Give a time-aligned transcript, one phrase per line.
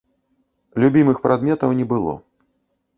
[0.85, 2.13] Любімых прадметаў не было.